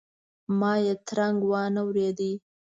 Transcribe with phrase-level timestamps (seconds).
[0.59, 2.19] ما یې ترنګ وانه ورېد.